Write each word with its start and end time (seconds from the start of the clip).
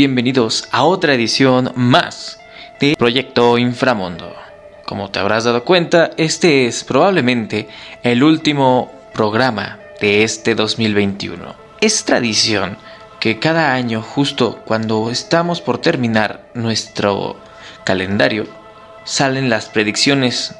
Bienvenidos 0.00 0.66
a 0.72 0.84
otra 0.84 1.12
edición 1.12 1.72
más 1.76 2.40
de 2.80 2.96
Proyecto 2.96 3.58
Inframundo. 3.58 4.34
Como 4.86 5.10
te 5.10 5.18
habrás 5.18 5.44
dado 5.44 5.62
cuenta, 5.62 6.12
este 6.16 6.64
es 6.64 6.84
probablemente 6.84 7.68
el 8.02 8.22
último 8.22 8.90
programa 9.12 9.78
de 10.00 10.24
este 10.24 10.54
2021. 10.54 11.54
Es 11.82 12.06
tradición 12.06 12.78
que 13.20 13.38
cada 13.38 13.74
año, 13.74 14.00
justo 14.00 14.62
cuando 14.64 15.10
estamos 15.10 15.60
por 15.60 15.76
terminar 15.76 16.46
nuestro 16.54 17.36
calendario, 17.84 18.46
salen 19.04 19.50
las 19.50 19.66
predicciones, 19.66 20.54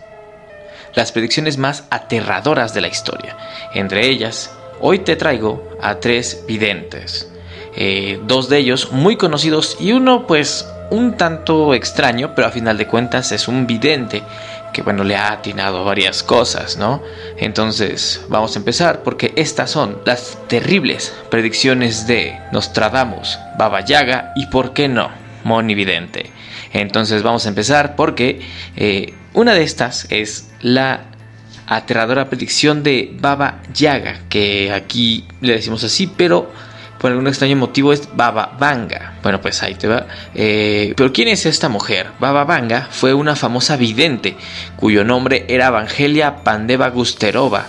las 0.95 1.13
predicciones 1.13 1.57
más 1.57 1.85
aterradoras 1.89 2.75
de 2.75 2.83
la 2.83 2.89
historia. 2.89 3.39
Entre 3.73 4.07
ellas, 4.07 4.55
hoy 4.81 4.99
te 4.99 5.17
traigo 5.17 5.67
a 5.81 5.95
tres 5.99 6.45
videntes 6.47 7.31
eh, 7.77 8.21
dos 8.27 8.49
de 8.49 8.59
ellos 8.59 8.93
muy 8.93 9.17
conocidos 9.17 9.77
y 9.81 9.93
uno 9.93 10.27
pues 10.27 10.67
un 10.91 11.17
tanto 11.17 11.73
extraño, 11.75 12.35
pero 12.35 12.49
a 12.49 12.51
final 12.51 12.77
de 12.77 12.87
cuentas 12.87 13.33
es 13.33 13.49
un 13.49 13.67
vidente 13.67 14.23
que 14.73 14.83
bueno 14.83 15.05
le 15.05 15.17
ha 15.17 15.33
atinado 15.33 15.85
varias 15.85 16.23
cosas, 16.23 16.77
¿no? 16.77 17.03
Entonces 17.37 18.25
vamos 18.29 18.55
a 18.55 18.59
empezar 18.59 19.03
porque 19.03 19.33
estas 19.37 19.71
son 19.71 19.99
las 20.05 20.39
terribles 20.49 21.15
predicciones 21.31 22.07
de 22.07 22.39
Nostradamus, 22.53 23.39
Baba 23.59 23.85
Yaga 23.85 24.33
y 24.37 24.47
por 24.47 24.73
qué 24.73 24.89
no, 24.89 25.11
Moni 25.45 25.75
Vidente. 25.75 26.31
Entonces 26.73 27.23
vamos 27.23 27.47
a 27.47 27.49
empezar 27.49 27.97
porque 27.97 28.41
eh, 28.77 29.15
una 29.33 29.55
de 29.55 29.63
estas 29.63 30.07
es 30.11 30.51
la 30.61 31.05
aterradora 31.67 32.29
predicción 32.29 32.83
de 32.83 33.17
Baba 33.21 33.63
Yaga, 33.73 34.23
que 34.29 34.73
aquí 34.73 35.27
le 35.41 35.53
decimos 35.55 35.85
así, 35.85 36.09
pero 36.09 36.51
por 37.01 37.11
algún 37.11 37.29
extraño 37.29 37.57
motivo 37.57 37.95
es 37.95 38.11
Baba 38.15 38.57
Vanga. 38.59 39.15
Bueno, 39.23 39.41
pues 39.41 39.63
ahí 39.63 39.75
te 39.75 39.89
va. 39.89 40.07
Eh, 40.35 40.93
pero 40.97 41.13
¿quién 41.15 41.29
es 41.29 41.47
esta 41.47 41.71
mujer? 41.71 42.09
Baba 42.21 42.45
Vanga 42.45 42.89
fue 42.91 43.15
una 43.15 43.35
famosa 43.37 43.77
vidente 43.79 44.37
cuyo 44.77 45.03
nombre 45.03 45.47
era 45.49 45.69
Evangelia 45.69 46.45
Pandeva 46.45 46.91
Gusterova. 46.91 47.69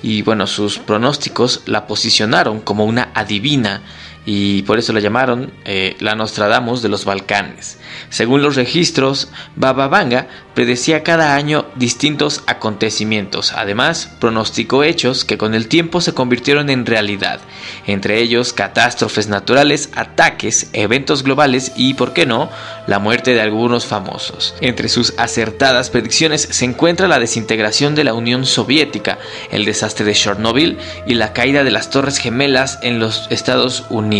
Y 0.00 0.22
bueno, 0.22 0.46
sus 0.46 0.78
pronósticos 0.78 1.62
la 1.66 1.88
posicionaron 1.88 2.60
como 2.60 2.84
una 2.84 3.10
adivina 3.14 3.82
y 4.30 4.60
por 4.64 4.78
eso 4.78 4.92
la 4.92 5.00
llamaron 5.00 5.54
eh, 5.64 5.96
la 6.00 6.14
Nostradamus 6.14 6.82
de 6.82 6.90
los 6.90 7.06
Balcanes. 7.06 7.78
Según 8.10 8.42
los 8.42 8.56
registros, 8.56 9.30
Baba 9.56 9.88
Vanga 9.88 10.28
predecía 10.52 11.02
cada 11.02 11.34
año 11.34 11.64
distintos 11.76 12.42
acontecimientos. 12.46 13.54
Además, 13.54 14.10
pronosticó 14.20 14.84
hechos 14.84 15.24
que 15.24 15.38
con 15.38 15.54
el 15.54 15.68
tiempo 15.68 16.02
se 16.02 16.12
convirtieron 16.12 16.68
en 16.68 16.84
realidad, 16.84 17.40
entre 17.86 18.20
ellos 18.20 18.52
catástrofes 18.52 19.28
naturales, 19.28 19.88
ataques, 19.94 20.68
eventos 20.74 21.22
globales 21.22 21.72
y, 21.74 21.94
por 21.94 22.12
qué 22.12 22.26
no, 22.26 22.50
la 22.86 22.98
muerte 22.98 23.32
de 23.32 23.40
algunos 23.40 23.86
famosos. 23.86 24.54
Entre 24.60 24.90
sus 24.90 25.14
acertadas 25.16 25.88
predicciones 25.88 26.42
se 26.50 26.66
encuentra 26.66 27.08
la 27.08 27.18
desintegración 27.18 27.94
de 27.94 28.04
la 28.04 28.12
Unión 28.12 28.44
Soviética, 28.44 29.18
el 29.50 29.64
desastre 29.64 30.04
de 30.04 30.12
Chernobyl 30.12 30.76
y 31.06 31.14
la 31.14 31.32
caída 31.32 31.64
de 31.64 31.70
las 31.70 31.88
Torres 31.88 32.18
Gemelas 32.18 32.78
en 32.82 32.98
los 32.98 33.26
Estados 33.30 33.86
Unidos. 33.88 34.17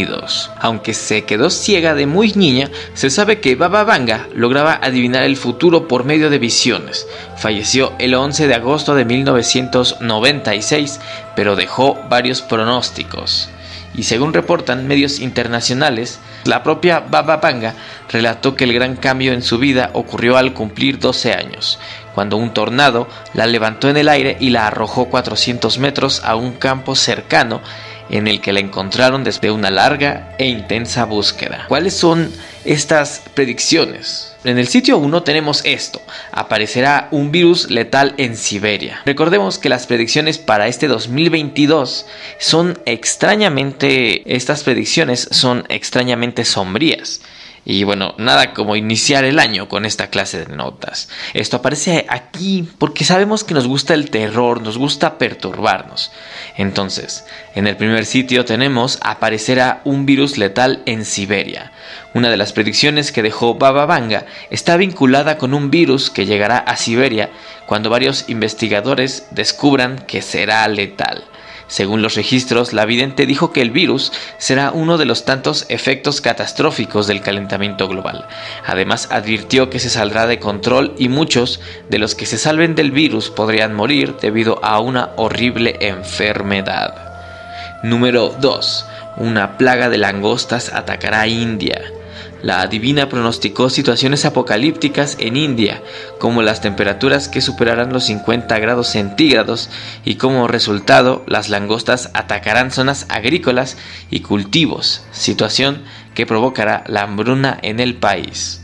Aunque 0.61 0.95
se 0.95 1.25
quedó 1.25 1.50
ciega 1.50 1.95
de 1.95 2.06
muy 2.06 2.33
niña, 2.33 2.71
se 2.95 3.11
sabe 3.11 3.41
que 3.41 3.56
Baba 3.56 3.84
Vanga 3.84 4.28
lograba 4.34 4.78
adivinar 4.83 5.25
el 5.25 5.37
futuro 5.37 5.89
por 5.89 6.05
medio 6.05 6.31
de 6.31 6.39
visiones. 6.39 7.06
Falleció 7.37 7.93
el 7.99 8.15
11 8.15 8.47
de 8.47 8.55
agosto 8.55 8.95
de 8.95 9.05
1996, 9.05 11.00
pero 11.34 11.56
dejó 11.56 11.99
varios 12.09 12.43
pronósticos. 12.43 13.49
Y 13.95 14.05
según 14.05 14.33
reportan 14.33 14.87
medios 14.87 15.19
internacionales, 15.19 16.21
la 16.45 16.62
propia 16.62 17.01
Baba 17.01 17.39
Vanga 17.39 17.75
relató 18.09 18.55
que 18.55 18.65
el 18.65 18.72
gran 18.72 18.97
cambio 18.97 19.33
en 19.33 19.43
su 19.43 19.59
vida 19.59 19.91
ocurrió 19.95 20.37
al 20.37 20.53
cumplir 20.53 21.01
12 21.01 21.33
años, 21.33 21.81
cuando 22.15 22.37
un 22.37 22.55
tornado 22.55 23.09
la 23.34 23.47
levantó 23.47 23.89
en 23.89 23.97
el 23.97 24.09
aire 24.09 24.37
y 24.39 24.51
la 24.51 24.67
arrojó 24.67 25.06
400 25.06 25.78
metros 25.78 26.22
a 26.25 26.37
un 26.37 26.53
campo 26.53 26.95
cercano 26.95 27.61
en 28.11 28.29
el 28.29 28.41
que 28.41 28.53
la 28.53 28.61
encontraron 28.61 29.25
después 29.25 29.49
de 29.49 29.51
una 29.51 29.71
larga 29.71 30.35
e 30.39 30.47
intensa 30.47 31.05
búsqueda. 31.05 31.65
¿Cuáles 31.69 31.95
son 31.95 32.33
estas 32.65 33.23
predicciones? 33.35 34.35
En 34.45 34.59
el 34.59 34.69
sitio 34.69 34.99
1 34.99 35.23
tenemos 35.25 35.63
esto, 35.65 36.01
aparecerá 36.33 37.09
un 37.11 37.33
virus 37.33 37.71
letal 37.71 38.15
en 38.19 38.37
Siberia. 38.37 39.01
Recordemos 39.05 39.59
que 39.59 39.69
las 39.69 39.87
predicciones 39.87 40.39
para 40.39 40.69
este 40.69 40.87
2022 40.87 42.07
son 42.39 42.79
extrañamente, 42.87 44.35
estas 44.35 44.63
predicciones 44.63 45.29
son 45.31 45.65
extrañamente 45.69 46.45
sombrías. 46.45 47.21
Y 47.71 47.84
bueno, 47.84 48.15
nada 48.17 48.55
como 48.55 48.77
iniciar 48.77 49.25
el 49.25 49.39
año 49.39 49.69
con 49.69 49.84
esta 49.84 50.09
clase 50.09 50.43
de 50.43 50.56
notas. 50.56 51.11
Esto 51.34 51.59
aparece 51.59 52.06
aquí 52.09 52.67
porque 52.79 53.05
sabemos 53.05 53.45
que 53.45 53.53
nos 53.53 53.67
gusta 53.67 53.93
el 53.93 54.09
terror, 54.09 54.62
nos 54.62 54.79
gusta 54.79 55.19
perturbarnos. 55.19 56.11
Entonces, 56.57 57.27
en 57.55 57.67
el 57.67 57.77
primer 57.77 58.07
sitio 58.07 58.47
tenemos 58.47 58.99
aparecerá 59.03 59.83
un 59.84 60.07
virus 60.07 60.39
letal 60.39 60.83
en 60.87 61.05
Siberia. 61.05 61.73
Una 62.15 62.31
de 62.31 62.39
las 62.39 62.55
predicciones 62.55 63.12
que 63.12 63.23
dejó 63.23 63.57
Baba 63.57 63.84
Vanga 63.84 64.25
está 64.49 64.78
vinculada 64.78 65.37
con 65.37 65.53
un 65.53 65.71
virus 65.71 66.09
que 66.09 66.25
llegará 66.25 66.57
a 66.57 66.75
Siberia 66.78 67.28
cuando 67.67 67.91
varios 67.91 68.31
investigadores 68.31 69.27
descubran 69.31 69.99
que 70.07 70.23
será 70.23 70.67
letal. 70.69 71.23
Según 71.69 72.01
los 72.01 72.15
registros, 72.15 72.73
la 72.73 72.87
vidente 72.87 73.27
dijo 73.27 73.53
que 73.53 73.61
el 73.61 73.71
virus 73.71 74.11
será 74.39 74.73
uno 74.73 74.97
de 74.97 75.05
los 75.05 75.27
tantos 75.27 75.67
efectos 75.69 76.23
catastróficos 76.23 77.06
del 77.06 77.21
calentamiento 77.21 77.89
global. 77.89 78.27
Además, 78.67 79.09
advirtió 79.11 79.69
que 79.69 79.78
se 79.78 79.91
saldrá 79.91 80.27
de 80.27 80.39
control 80.39 80.95
y 80.99 81.11
muchos 81.11 81.61
de 81.91 81.99
los 81.99 82.15
que 82.15 82.27
se 82.27 82.39
salven 82.39 82.75
del 82.75 82.91
virus 82.91 83.31
podrían 83.31 83.75
morir 83.75 84.17
debido 84.21 84.65
a 84.65 84.81
una 84.81 85.11
horrible 85.17 85.77
enfermedad. 85.81 86.95
Número 87.83 88.34
2. 88.41 88.87
Una 89.19 89.59
plaga 89.59 89.91
de 89.91 89.99
langostas 89.99 90.73
atacará 90.73 91.21
a 91.21 91.28
India. 91.28 91.93
La 92.43 92.60
adivina 92.60 93.09
pronosticó 93.09 93.69
situaciones 93.69 94.25
apocalípticas 94.25 95.16
en 95.19 95.37
India, 95.37 95.82
como 96.21 96.43
las 96.43 96.60
temperaturas 96.60 97.28
que 97.28 97.41
superarán 97.41 97.93
los 97.93 98.04
50 98.04 98.59
grados 98.60 98.88
centígrados 98.88 99.71
y 100.04 100.15
como 100.16 100.47
resultado 100.47 101.25
las 101.27 101.48
langostas 101.48 102.10
atacarán 102.15 102.71
zonas 102.71 103.06
agrícolas 103.09 103.77
y 104.09 104.21
cultivos, 104.21 105.04
situación 105.10 105.82
que 106.15 106.27
provocará 106.27 106.84
la 106.87 107.03
hambruna 107.03 107.59
en 107.62 107.81
el 107.81 107.97
país. 107.97 108.62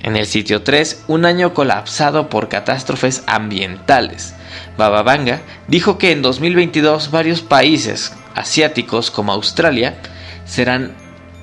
En 0.00 0.16
el 0.16 0.26
sitio 0.26 0.62
3, 0.62 1.04
un 1.06 1.24
año 1.24 1.54
colapsado 1.54 2.28
por 2.28 2.48
catástrofes 2.48 3.22
ambientales. 3.28 4.34
Bababanga 4.76 5.40
dijo 5.68 5.98
que 5.98 6.10
en 6.10 6.22
2022 6.22 7.12
varios 7.12 7.42
países 7.42 8.12
asiáticos 8.34 9.12
como 9.12 9.32
Australia 9.32 9.98
serán 10.44 11.01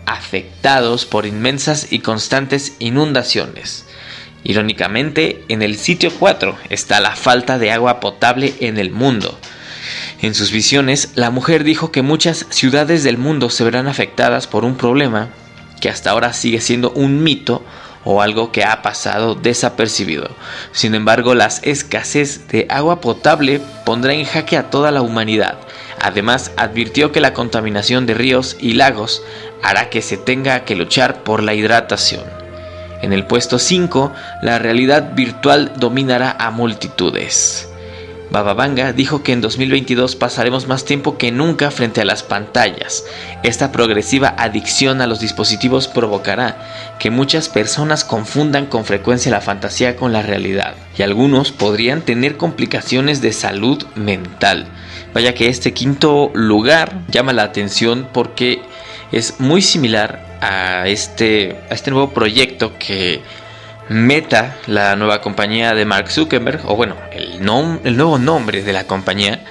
afectados 0.10 1.06
por 1.06 1.28
inmensas 1.28 1.92
y 1.92 2.00
constantes 2.00 2.74
inundaciones. 2.80 3.86
Irónicamente, 4.44 5.44
en 5.50 5.62
el 5.62 5.78
sitio 5.78 6.12
4 6.18 6.58
está 6.70 7.00
la 7.00 7.16
falta 7.16 7.60
de 7.60 7.72
agua 7.72 8.00
potable 8.00 8.56
en 8.60 8.80
el 8.80 8.92
mundo. 8.92 9.38
En 10.22 10.34
sus 10.34 10.52
visiones, 10.52 11.12
la 11.16 11.30
mujer 11.30 11.64
dijo 11.64 11.92
que 11.92 12.02
muchas 12.02 12.48
ciudades 12.50 13.04
del 13.04 13.18
mundo 13.18 13.50
se 13.52 13.64
verán 13.64 13.88
afectadas 13.88 14.48
por 14.48 14.66
un 14.66 14.76
problema 14.76 15.30
que 15.80 15.90
hasta 15.90 16.10
ahora 16.10 16.34
sigue 16.34 16.60
siendo 16.60 16.92
un 16.92 17.24
mito 17.24 17.64
o 18.04 18.22
algo 18.22 18.52
que 18.52 18.64
ha 18.64 18.82
pasado 18.82 19.36
desapercibido. 19.36 20.32
Sin 20.72 20.96
embargo, 20.96 21.36
la 21.36 21.50
escasez 21.62 22.48
de 22.48 22.66
agua 22.70 23.02
potable 23.02 23.62
pondrá 23.86 24.14
en 24.14 24.26
jaque 24.26 24.58
a 24.58 24.70
toda 24.70 24.92
la 24.92 25.02
humanidad. 25.02 25.60
Además, 26.02 26.52
advirtió 26.56 27.12
que 27.12 27.20
la 27.20 27.34
contaminación 27.34 28.06
de 28.06 28.14
ríos 28.14 28.56
y 28.60 28.74
lagos 28.74 29.22
hará 29.62 29.90
que 29.90 30.02
se 30.02 30.18
tenga 30.18 30.66
que 30.66 30.76
luchar 30.76 31.24
por 31.24 31.44
la 31.44 31.54
hidratación. 31.54 32.24
En 33.02 33.14
el 33.14 33.26
puesto 33.26 33.60
5, 33.60 34.12
la 34.42 34.60
realidad 34.60 35.14
virtual 35.16 35.74
dominará 35.78 36.36
a 36.38 36.52
multitudes. 36.52 37.70
Bababanga 38.32 38.94
dijo 38.94 39.24
que 39.24 39.32
en 39.32 39.42
2022 39.42 40.16
pasaremos 40.16 40.68
más 40.68 40.86
tiempo 40.86 41.18
que 41.18 41.32
nunca 41.32 41.72
frente 41.72 42.02
a 42.02 42.06
las 42.06 42.22
pantallas. 42.22 43.04
Esta 43.42 43.72
progresiva 43.72 44.36
adicción 44.38 45.02
a 45.02 45.08
los 45.08 45.20
dispositivos 45.20 45.88
provocará 45.88 46.96
que 47.00 47.10
muchas 47.10 47.50
personas 47.50 48.04
confundan 48.04 48.68
con 48.68 48.86
frecuencia 48.86 49.32
la 49.32 49.42
fantasía 49.42 49.96
con 49.96 50.14
la 50.14 50.22
realidad 50.22 50.76
y 50.96 51.02
algunos 51.02 51.52
podrían 51.52 52.02
tener 52.02 52.38
complicaciones 52.38 53.22
de 53.22 53.34
salud 53.34 53.84
mental. 53.96 54.68
Vaya 55.12 55.34
que 55.34 55.48
este 55.48 55.74
quinto 55.74 56.30
lugar 56.36 57.02
llama 57.08 57.34
la 57.34 57.44
atención 57.44 58.08
porque 58.14 58.62
es 59.12 59.40
muy 59.40 59.62
similar 59.62 60.38
a 60.42 60.88
este, 60.88 61.60
a 61.70 61.74
este 61.74 61.92
nuevo 61.92 62.12
proyecto 62.12 62.78
que 62.78 63.22
Meta, 63.90 64.56
la 64.68 64.96
nueva 64.96 65.20
compañía 65.20 65.74
de 65.74 65.84
Mark 65.84 66.12
Zuckerberg, 66.12 66.62
o 66.66 66.76
bueno, 66.76 66.96
el, 67.12 67.42
el 67.84 67.98
nuevo 67.98 68.20
nombre 68.20 68.62
de 68.62 68.72
la 68.72 68.86
compañía, 68.86 69.44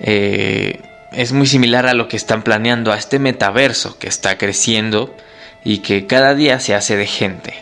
eh, 0.00 0.80
es 1.12 1.32
muy 1.32 1.46
similar 1.46 1.86
a 1.86 1.94
lo 1.94 2.08
que 2.08 2.16
están 2.16 2.42
planeando, 2.42 2.92
a 2.92 2.96
este 2.96 3.20
metaverso 3.20 3.96
que 3.98 4.08
está 4.08 4.38
creciendo 4.38 5.14
y 5.62 5.78
que 5.78 6.06
cada 6.06 6.34
día 6.34 6.58
se 6.58 6.74
hace 6.74 6.96
de 6.96 7.06
gente. 7.06 7.54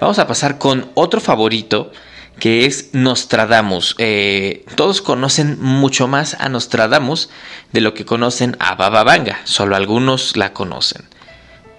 Vamos 0.00 0.18
a 0.18 0.26
pasar 0.26 0.56
con 0.56 0.90
otro 0.94 1.20
favorito 1.20 1.92
que 2.38 2.66
es 2.66 2.90
Nostradamus. 2.92 3.94
Eh, 3.98 4.64
todos 4.76 5.02
conocen 5.02 5.60
mucho 5.60 6.06
más 6.08 6.36
a 6.40 6.48
Nostradamus 6.48 7.30
de 7.72 7.80
lo 7.80 7.94
que 7.94 8.04
conocen 8.04 8.56
a 8.60 8.74
Baba 8.74 9.04
Vanga, 9.04 9.40
solo 9.44 9.76
algunos 9.76 10.36
la 10.36 10.52
conocen. 10.52 11.02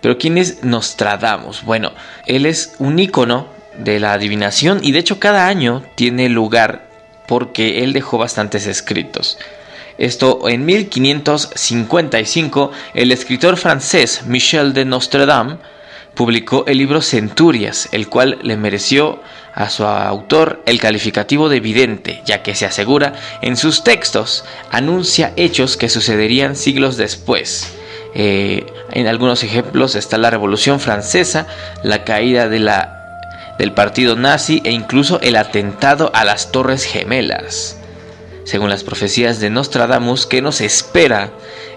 Pero 0.02 0.18
¿quién 0.18 0.38
es 0.38 0.64
Nostradamus? 0.64 1.64
Bueno, 1.64 1.94
él 2.26 2.46
es 2.46 2.76
un 2.80 3.00
ícono 3.00 3.48
de 3.78 4.00
la 4.00 4.14
adivinación 4.14 4.80
y 4.84 4.92
de 4.92 5.00
hecho 5.00 5.20
cada 5.20 5.48
año 5.48 5.84
tiene 5.96 6.30
lugar 6.30 6.90
porque 7.28 7.84
él 7.84 7.92
dejó 7.94 8.18
bastantes 8.18 8.68
escritos. 8.68 9.38
Esto 9.98 10.50
en 10.50 10.66
1555, 10.66 12.72
el 12.94 13.12
escritor 13.12 13.58
francés 13.58 14.24
Michel 14.26 14.74
de 14.74 14.86
Nostradam 14.86 15.60
publicó 16.16 16.66
el 16.68 16.78
libro 16.78 17.02
Centurias, 17.02 17.90
el 17.92 18.10
cual 18.10 18.40
le 18.42 18.58
mereció 18.58 19.22
a 19.56 19.70
su 19.70 19.86
autor 19.86 20.62
el 20.66 20.80
calificativo 20.80 21.48
de 21.50 21.62
vidente, 21.62 22.22
ya 22.26 22.44
que 22.44 22.54
se 22.56 22.66
asegura 22.66 23.14
en 23.42 23.56
sus 23.56 23.84
textos, 23.84 24.44
anuncia 24.70 25.34
hechos 25.38 25.78
que 25.78 25.90
sucederían 25.90 26.56
siglos 26.58 26.98
después. 26.98 27.74
Eh, 28.14 28.66
en 28.92 29.08
algunos 29.08 29.44
ejemplos 29.44 29.96
está 29.96 30.18
la 30.18 30.30
Revolución 30.30 30.80
Francesa, 30.80 31.48
la 31.84 32.04
caída 32.04 32.50
de 32.50 32.60
la, 32.60 33.56
del 33.58 33.72
partido 33.72 34.16
nazi 34.18 34.62
e 34.66 34.72
incluso 34.72 35.20
el 35.22 35.38
atentado 35.38 36.12
a 36.14 36.26
las 36.26 36.52
Torres 36.52 36.84
Gemelas 36.84 37.78
según 38.46 38.70
las 38.70 38.84
profecías 38.84 39.40
de 39.40 39.50
Nostradamus, 39.50 40.28
que 40.28 40.42
nos 40.42 40.62
espera 40.62 41.32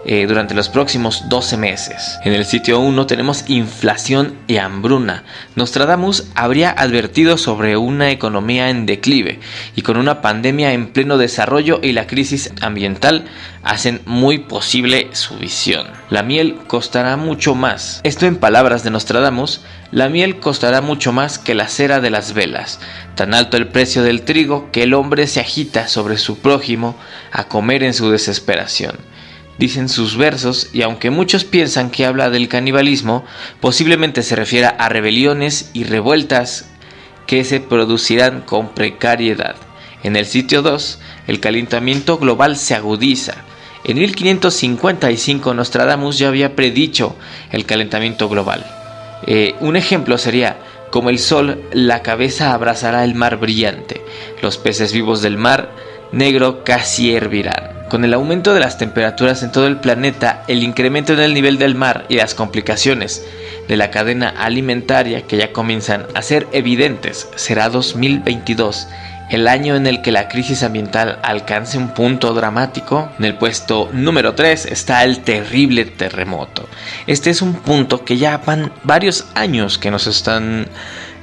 eh, 0.05 0.27
durante 0.27 0.55
los 0.55 0.69
próximos 0.69 1.29
12 1.29 1.57
meses. 1.57 2.19
En 2.25 2.33
el 2.33 2.45
sitio 2.45 2.81
1 2.81 3.07
tenemos 3.07 3.45
inflación 3.49 4.35
y 4.47 4.59
hambruna. 4.59 5.25
Nostradamus 5.57 6.27
habría 6.35 6.71
advertido 6.71 7.37
sobre 7.37 7.77
una 7.77 8.11
economía 8.11 8.71
en 8.71 8.87
declive 8.87 9.41
y 9.77 9.83
con 9.83 9.97
una 9.97 10.21
pandemia 10.21 10.73
en 10.73 10.89
pleno 10.89 11.19
desarrollo 11.19 11.81
y 11.83 11.93
la 11.93 12.07
crisis 12.07 12.53
ambiental 12.61 13.25
hacen 13.63 14.01
muy 14.07 14.39
posible 14.39 15.09
su 15.13 15.37
visión. 15.37 15.87
La 16.11 16.23
miel 16.23 16.57
costará 16.67 17.17
mucho 17.17 17.55
más. 17.55 18.01
Esto 18.05 18.27
en 18.27 18.37
palabras 18.37 18.85
de 18.85 18.91
Nostradamus, 18.91 19.63
la 19.91 20.09
miel 20.09 20.39
costará 20.39 20.81
mucho 20.81 21.13
más 21.13 21.39
que 21.39 21.55
la 21.55 21.69
cera 21.69 22.01
de 22.01 22.11
las 22.11 22.35
velas. 22.35 22.81
Tan 23.15 23.35
alto 23.35 23.57
el 23.57 23.69
precio 23.69 24.03
del 24.03 24.23
trigo 24.23 24.71
que 24.71 24.85
el 24.85 24.95
hombre 24.95 25.27
se 25.27 25.41
agita 25.41 25.89
sobre 25.89 26.19
su 26.19 26.39
prójimo 26.39 26.97
a 27.33 27.45
comer 27.45 27.83
en 27.83 27.95
su 27.95 28.11
desesperación. 28.11 28.97
Dicen 29.59 29.89
sus 29.89 30.17
versos, 30.17 30.71
y 30.73 30.83
aunque 30.83 31.11
muchos 31.11 31.45
piensan 31.45 31.91
que 31.91 32.07
habla 32.07 32.31
del 32.31 32.49
canibalismo, 32.49 33.25
posiblemente 33.61 34.23
se 34.23 34.37
refiera 34.37 34.69
a 34.69 34.89
rebeliones 34.89 35.71
y 35.75 35.85
revueltas 35.85 36.71
que 37.27 37.45
se 37.45 37.61
producirán 37.61 38.43
con 38.43 38.69
precariedad. 38.69 39.57
En 40.05 40.15
el 40.15 40.27
sitio 40.27 40.63
2, 40.63 41.01
el 41.27 41.41
calentamiento 41.41 42.19
global 42.19 42.57
se 42.57 42.77
agudiza. 42.77 43.35
En 43.85 43.99
1555 43.99 45.55
Nostradamus 45.55 46.19
ya 46.19 46.29
había 46.29 46.55
predicho 46.55 47.17
el 47.51 47.67
calentamiento 47.67 48.29
global. 48.29 48.65
Eh, 49.27 49.57
un 49.61 49.77
ejemplo 49.77 50.19
sería, 50.19 50.59
como 50.91 51.11
el 51.11 51.19
sol, 51.19 51.63
la 51.73 52.03
cabeza 52.03 52.55
abrazará 52.55 53.05
el 53.05 53.15
mar 53.15 53.39
brillante, 53.39 54.03
los 54.41 54.57
peces 54.57 54.93
vivos 54.93 55.21
del 55.21 55.37
mar 55.37 55.71
negro 56.13 56.65
casi 56.65 57.15
hervirán. 57.15 57.87
Con 57.89 58.05
el 58.05 58.15
aumento 58.15 58.53
de 58.55 58.61
las 58.61 58.77
temperaturas 58.79 59.43
en 59.43 59.53
todo 59.53 59.67
el 59.67 59.79
planeta, 59.79 60.45
el 60.47 60.63
incremento 60.63 61.15
en 61.15 61.21
el 61.21 61.35
nivel 61.35 61.59
del 61.59 61.75
mar 61.75 62.05
y 62.09 62.17
las 62.17 62.35
complicaciones 62.35 63.25
de 63.67 63.77
la 63.77 63.91
cadena 63.91 64.29
alimentaria 64.29 65.23
que 65.23 65.37
ya 65.37 65.53
comienzan 65.53 66.07
a 66.15 66.23
ser 66.23 66.47
evidentes, 66.53 67.29
será 67.37 67.69
2022 67.71 68.89
el 69.31 69.47
año 69.47 69.77
en 69.77 69.87
el 69.87 70.01
que 70.01 70.11
la 70.11 70.29
crisis 70.29 70.63
ambiental 70.63 71.19
alcance 71.23 71.77
un 71.77 71.89
punto 71.91 72.33
dramático. 72.33 73.11
En 73.19 73.27
el 73.27 73.35
puesto 73.35 73.91
número 73.93 74.35
3 74.35 74.67
está 74.67 75.05
el 75.05 75.21
terrible 75.21 75.85
terremoto. 75.85 76.67
Este 77.07 77.31
es 77.31 77.43
un 77.43 77.55
punto 77.55 78.05
que 78.05 78.17
ya 78.17 78.39
van 78.39 78.73
varios 78.85 79.27
años 79.35 79.79
que 79.79 79.91
nos 79.91 80.07
están... 80.07 80.67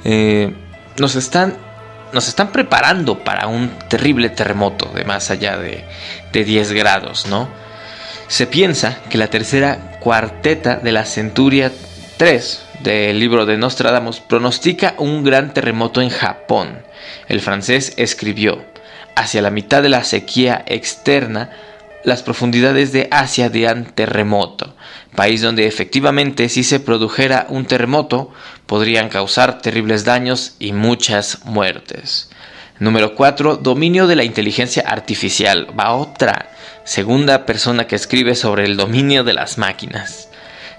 Eh, 0.04 0.52
nos 0.98 1.16
están 1.16 1.56
nos 2.12 2.28
están 2.28 2.52
preparando 2.52 3.18
para 3.24 3.46
un 3.46 3.70
terrible 3.88 4.30
terremoto 4.30 4.90
de 4.94 5.04
más 5.04 5.30
allá 5.30 5.56
de, 5.58 5.84
de 6.32 6.44
10 6.44 6.72
grados, 6.72 7.26
¿no? 7.26 7.48
Se 8.28 8.46
piensa 8.46 8.98
que 9.08 9.18
la 9.18 9.28
tercera 9.28 9.98
cuarteta 10.00 10.76
de 10.76 10.92
la 10.92 11.04
Centuria 11.04 11.70
3 12.16 12.62
del 12.80 13.18
libro 13.20 13.46
de 13.46 13.56
Nostradamus 13.56 14.20
pronostica 14.20 14.94
un 14.98 15.24
gran 15.24 15.54
terremoto 15.54 16.00
en 16.00 16.10
Japón. 16.10 16.82
El 17.28 17.40
francés 17.40 17.92
escribió, 17.96 18.64
hacia 19.14 19.42
la 19.42 19.50
mitad 19.50 19.82
de 19.82 19.88
la 19.88 20.04
sequía 20.04 20.64
externa, 20.66 21.50
las 22.04 22.22
profundidades 22.22 22.92
de 22.92 23.08
Asia 23.10 23.48
dirán 23.48 23.86
terremoto, 23.86 24.76
país 25.16 25.42
donde 25.42 25.66
efectivamente 25.66 26.48
si 26.48 26.62
se 26.62 26.78
produjera 26.78 27.46
un 27.48 27.64
terremoto 27.64 28.30
podrían 28.66 29.08
causar 29.08 29.60
terribles 29.60 30.04
daños 30.04 30.54
y 30.60 30.72
muchas 30.72 31.44
muertes. 31.44 32.30
Número 32.78 33.14
4. 33.14 33.56
Dominio 33.56 34.06
de 34.06 34.16
la 34.16 34.24
inteligencia 34.24 34.84
artificial. 34.86 35.68
Va 35.78 35.94
otra 35.94 36.50
segunda 36.84 37.46
persona 37.46 37.86
que 37.86 37.96
escribe 37.96 38.34
sobre 38.34 38.64
el 38.64 38.76
dominio 38.76 39.24
de 39.24 39.32
las 39.32 39.58
máquinas. 39.58 40.28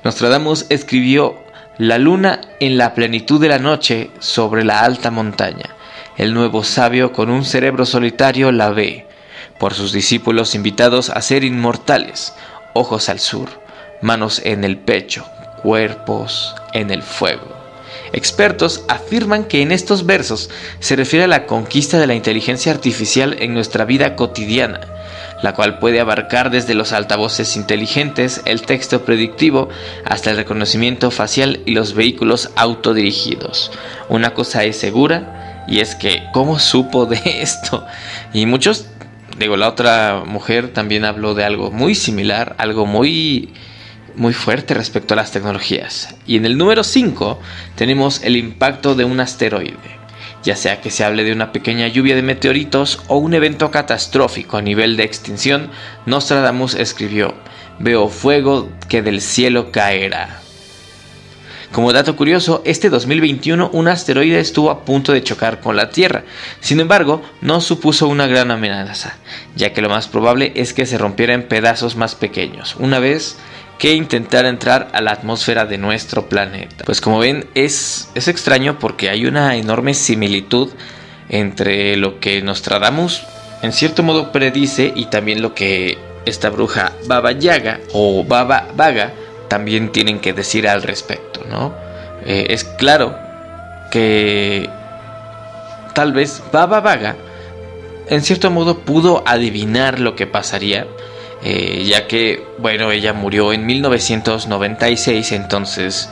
Nostradamus 0.03 0.67
escribió 0.69 1.43
La 1.77 1.97
luna 1.97 2.39
en 2.59 2.77
la 2.77 2.93
plenitud 2.93 3.41
de 3.41 3.49
la 3.49 3.59
noche 3.59 4.11
sobre 4.19 4.63
la 4.63 4.81
alta 4.81 5.11
montaña. 5.11 5.75
El 6.17 6.33
nuevo 6.33 6.63
sabio 6.63 7.11
con 7.11 7.29
un 7.29 7.43
cerebro 7.43 7.85
solitario 7.85 8.51
la 8.51 8.69
ve 8.69 9.07
por 9.59 9.73
sus 9.73 9.91
discípulos 9.91 10.55
invitados 10.55 11.09
a 11.09 11.21
ser 11.21 11.43
inmortales, 11.43 12.33
ojos 12.73 13.09
al 13.09 13.19
sur, 13.19 13.49
manos 14.01 14.41
en 14.43 14.63
el 14.63 14.77
pecho, 14.77 15.25
cuerpos 15.61 16.55
en 16.73 16.91
el 16.91 17.01
fuego. 17.01 17.55
Expertos 18.13 18.83
afirman 18.87 19.43
que 19.43 19.61
en 19.61 19.71
estos 19.71 20.05
versos 20.05 20.49
se 20.79 20.95
refiere 20.95 21.25
a 21.25 21.27
la 21.27 21.45
conquista 21.45 21.99
de 21.99 22.07
la 22.07 22.15
inteligencia 22.15 22.71
artificial 22.71 23.35
en 23.39 23.53
nuestra 23.53 23.85
vida 23.85 24.15
cotidiana, 24.15 24.79
la 25.43 25.53
cual 25.53 25.79
puede 25.79 25.99
abarcar 25.99 26.49
desde 26.49 26.73
los 26.73 26.93
altavoces 26.93 27.55
inteligentes, 27.57 28.41
el 28.45 28.61
texto 28.61 29.03
predictivo, 29.03 29.69
hasta 30.05 30.31
el 30.31 30.37
reconocimiento 30.37 31.11
facial 31.11 31.59
y 31.65 31.71
los 31.71 31.93
vehículos 31.93 32.51
autodirigidos. 32.55 33.71
Una 34.09 34.33
cosa 34.33 34.63
es 34.63 34.77
segura, 34.77 35.65
y 35.67 35.81
es 35.81 35.95
que, 35.95 36.23
¿cómo 36.33 36.59
supo 36.59 37.05
de 37.05 37.21
esto? 37.41 37.85
Y 38.33 38.45
muchos 38.45 38.87
digo, 39.37 39.57
la 39.57 39.67
otra 39.67 40.23
mujer 40.25 40.73
también 40.73 41.05
habló 41.05 41.33
de 41.35 41.43
algo 41.43 41.71
muy 41.71 41.95
similar, 41.95 42.55
algo 42.57 42.85
muy 42.85 43.53
muy 44.17 44.33
fuerte 44.33 44.73
respecto 44.73 45.13
a 45.13 45.17
las 45.17 45.31
tecnologías. 45.31 46.15
Y 46.25 46.35
en 46.35 46.45
el 46.45 46.57
número 46.57 46.83
5 46.83 47.39
tenemos 47.75 48.21
el 48.23 48.35
impacto 48.35 48.95
de 48.95 49.05
un 49.05 49.19
asteroide, 49.19 49.97
ya 50.43 50.55
sea 50.55 50.81
que 50.81 50.91
se 50.91 51.05
hable 51.05 51.23
de 51.23 51.31
una 51.31 51.51
pequeña 51.51 51.87
lluvia 51.87 52.15
de 52.15 52.23
meteoritos 52.23 52.99
o 53.07 53.17
un 53.17 53.33
evento 53.35 53.71
catastrófico 53.71 54.57
a 54.57 54.61
nivel 54.61 54.97
de 54.97 55.03
extinción, 55.03 55.69
Nostradamus 56.05 56.73
escribió, 56.73 57.35
veo 57.79 58.09
fuego 58.09 58.69
que 58.89 59.01
del 59.01 59.21
cielo 59.21 59.71
caerá. 59.71 60.41
Como 61.71 61.91
dato 61.91 62.15
curioso, 62.15 62.61
este 62.65 62.89
2021 62.89 63.69
un 63.73 63.87
asteroide 63.89 64.39
estuvo 64.39 64.71
a 64.71 64.85
punto 64.85 65.11
de 65.11 65.21
chocar 65.21 65.59
con 65.59 65.75
la 65.75 65.89
Tierra. 65.89 66.23
Sin 66.61 66.79
embargo, 66.79 67.21
no 67.41 67.59
supuso 67.59 68.07
una 68.07 68.25
gran 68.25 68.51
amenaza, 68.51 69.17
ya 69.55 69.73
que 69.73 69.81
lo 69.81 69.89
más 69.89 70.07
probable 70.07 70.53
es 70.55 70.73
que 70.73 70.85
se 70.85 70.97
rompiera 70.97 71.33
en 71.33 71.47
pedazos 71.47 71.97
más 71.97 72.15
pequeños, 72.15 72.77
una 72.79 72.99
vez 72.99 73.37
que 73.77 73.93
intentara 73.93 74.49
entrar 74.49 74.89
a 74.93 75.01
la 75.01 75.11
atmósfera 75.11 75.65
de 75.65 75.77
nuestro 75.77 76.27
planeta. 76.29 76.83
Pues 76.85 77.01
como 77.01 77.19
ven, 77.19 77.47
es, 77.53 78.09
es 78.15 78.27
extraño 78.27 78.79
porque 78.79 79.09
hay 79.09 79.25
una 79.25 79.55
enorme 79.55 79.93
similitud 79.93 80.69
entre 81.29 81.97
lo 81.97 82.19
que 82.19 82.41
Nostradamus 82.41 83.23
en 83.61 83.73
cierto 83.73 84.03
modo 84.03 84.31
predice 84.31 84.93
y 84.95 85.05
también 85.05 85.41
lo 85.41 85.53
que 85.53 85.97
esta 86.25 86.49
bruja 86.49 86.93
Baba 87.07 87.31
Yaga 87.31 87.79
o 87.93 88.23
Baba 88.23 88.67
Vaga 88.75 89.13
también 89.47 89.91
tienen 89.91 90.19
que 90.19 90.33
decir 90.33 90.67
al 90.67 90.83
respecto, 90.83 91.41
¿no? 91.49 91.73
Eh, 92.25 92.47
es 92.49 92.63
claro 92.63 93.17
que 93.91 94.69
tal 95.93 96.13
vez 96.13 96.43
Baba 96.51 96.81
Vaga 96.81 97.15
en 98.09 98.21
cierto 98.21 98.51
modo 98.51 98.79
pudo 98.79 99.23
adivinar 99.25 99.99
lo 99.99 100.15
que 100.15 100.27
pasaría, 100.27 100.87
eh, 101.43 101.83
ya 101.85 102.07
que, 102.07 102.45
bueno, 102.57 102.91
ella 102.91 103.13
murió 103.13 103.53
en 103.53 103.65
1996, 103.65 105.31
entonces, 105.31 106.09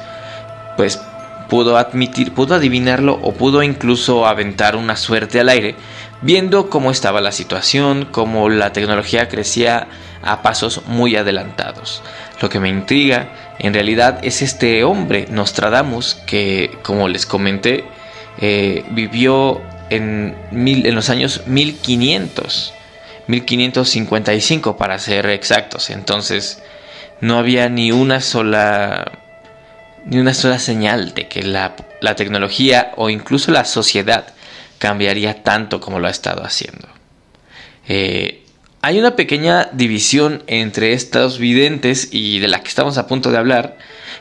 pues 0.78 1.02
pudo 1.50 1.78
admitir, 1.78 2.34
pudo 2.34 2.56
adivinarlo 2.56 3.20
o 3.22 3.34
pudo 3.34 3.64
incluso 3.64 4.26
aventar 4.26 4.76
una 4.76 4.96
suerte 4.96 5.40
al 5.40 5.50
aire, 5.50 5.76
viendo 6.22 6.70
cómo 6.70 6.92
estaba 6.92 7.22
la 7.22 7.32
situación, 7.32 8.08
cómo 8.12 8.50
la 8.50 8.74
tecnología 8.74 9.30
crecía 9.30 9.88
a 10.24 10.42
pasos 10.42 10.82
muy 10.88 11.16
adelantados. 11.16 12.02
Lo 12.42 12.50
que 12.50 12.60
me 12.60 12.70
intriga 12.70 13.30
en 13.60 13.74
realidad 13.74 14.20
es 14.24 14.42
este 14.42 14.84
hombre, 14.84 15.28
Nostradamus, 15.30 16.16
que 16.26 16.78
como 16.82 17.08
les 17.08 17.26
comenté, 17.26 17.86
eh, 18.40 18.84
vivió 18.92 19.62
en, 19.90 20.36
mil, 20.52 20.86
en 20.86 20.96
los 20.96 21.10
años 21.10 21.44
1500, 21.46 22.74
1555 23.28 24.78
para 24.78 25.00
ser 25.00 25.26
exactos. 25.28 25.90
Entonces 25.90 26.62
no 27.22 27.38
había 27.38 27.70
ni 27.70 27.92
una 27.92 28.22
sola 28.22 29.20
ni 30.06 30.20
una 30.20 30.34
sola 30.34 30.60
señal 30.60 31.14
de 31.16 31.28
que 31.28 31.42
la, 31.42 31.76
la 32.00 32.16
tecnología 32.16 32.92
o 32.96 33.10
incluso 33.10 33.52
la 33.52 33.66
sociedad 33.66 34.28
cambiaría 34.78 35.44
tanto 35.44 35.80
como 35.82 36.00
lo 36.00 36.08
ha 36.08 36.12
estado 36.12 36.44
haciendo. 36.44 36.88
Eh, 37.88 38.44
hay 38.82 39.00
una 39.00 39.16
pequeña 39.16 39.70
división 39.74 40.44
entre 40.46 40.94
estos 40.94 41.40
videntes 41.40 42.10
y 42.12 42.40
de 42.40 42.48
la 42.48 42.62
que 42.62 42.68
estamos 42.68 43.00
a 43.00 43.08
punto 43.08 43.32
de 43.32 43.38
hablar. 43.40 43.78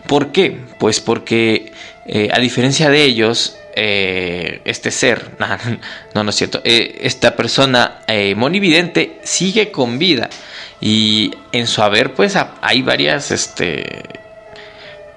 ¿Por 0.07 0.33
qué? 0.33 0.59
Pues 0.79 1.01
porque 1.01 1.73
eh, 2.07 2.31
a 2.33 2.39
diferencia 2.41 2.89
de 2.89 3.03
ellos, 3.03 3.57
eh, 3.77 4.61
este 4.65 4.91
ser, 4.91 5.33
no, 6.15 6.25
no 6.25 6.31
es 6.31 6.37
cierto, 6.37 6.61
esta 6.65 7.37
persona 7.37 8.01
monividente 8.37 9.19
sigue 9.23 9.71
con 9.71 9.99
vida 9.99 10.29
y 10.81 11.33
en 11.53 11.67
su 11.67 11.83
haber 11.83 12.13
pues 12.13 12.37
hay 12.61 12.83
varias, 12.83 13.31
este, 13.31 14.03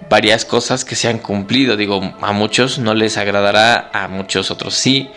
varias 0.10 0.46
cosas 0.46 0.86
que 0.86 0.96
se 0.96 1.08
han 1.08 1.20
cumplido. 1.20 1.76
Digo, 1.76 2.16
a 2.22 2.32
muchos 2.32 2.80
no 2.80 2.94
les 2.94 3.18
agradará, 3.18 3.90
a 3.94 4.08
muchos 4.08 4.52
otros 4.52 4.76
sí. 4.76 5.10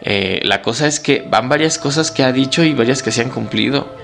Eh, 0.00 0.40
la 0.44 0.62
cosa 0.62 0.86
es 0.86 1.00
que 1.00 1.24
van 1.28 1.48
varias 1.48 1.78
cosas 1.78 2.10
que 2.10 2.22
ha 2.22 2.32
dicho 2.32 2.64
y 2.64 2.72
varias 2.72 3.02
que 3.02 3.12
se 3.12 3.22
han 3.22 3.30
cumplido. 3.30 3.94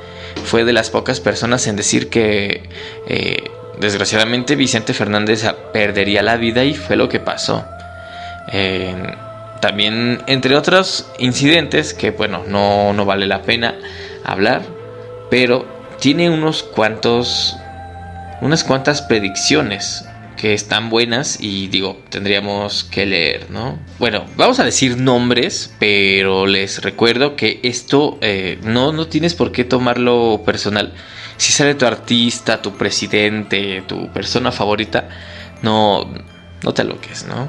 Fue 0.45 0.65
de 0.65 0.73
las 0.73 0.91
pocas 0.91 1.21
personas 1.21 1.67
en 1.69 1.77
decir 1.77 2.11
que 2.11 2.69
eh, 3.09 3.51
desgraciadamente 3.79 4.57
Vicente 4.57 4.93
Fernández 4.93 5.45
perdería 5.73 6.23
la 6.23 6.37
vida 6.37 6.65
y 6.65 6.75
fue 6.75 6.97
lo 6.97 7.09
que 7.09 7.21
pasó. 7.21 7.65
También 9.61 10.23
entre 10.27 10.57
otros 10.57 11.11
incidentes 11.19 11.95
que 11.95 12.11
bueno, 12.11 12.45
no, 12.47 12.93
no 12.93 13.05
vale 13.05 13.27
la 13.27 13.43
pena 13.43 13.75
hablar, 14.25 14.63
pero 15.31 15.67
tiene 16.01 16.31
unos 16.31 16.63
cuantos, 16.63 17.57
unas 18.41 18.65
cuantas 18.65 19.03
predicciones 19.03 20.05
que 20.37 20.53
están 20.53 20.91
buenas 20.91 21.39
y 21.41 21.69
digo, 21.69 21.99
tendríamos 22.11 22.85
que 22.85 23.07
leer, 23.07 23.51
¿no? 23.51 23.79
Bueno, 23.99 24.27
vamos 24.37 24.61
a 24.61 24.65
decir 24.65 24.99
nombres, 24.99 25.73
pero 25.79 26.47
les 26.47 26.83
recuerdo 26.83 27.37
que 27.37 27.61
esto 27.63 28.19
eh, 28.21 28.59
no, 28.63 28.93
no 28.93 29.07
tienes 29.07 29.35
por 29.35 29.53
qué 29.53 29.65
tomarlo 29.65 30.43
personal. 30.45 30.93
Si 31.39 31.53
sale 31.53 31.75
tu 31.75 31.87
artista, 31.87 32.61
tu 32.61 32.77
presidente, 32.77 33.83
tu 33.87 34.13
persona 34.13 34.53
favorita, 34.53 35.09
no, 35.63 36.13
no 36.63 36.75
te 36.75 36.83
aloques, 36.83 37.25
¿no? 37.27 37.49